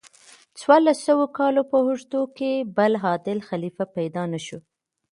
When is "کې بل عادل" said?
2.37-3.39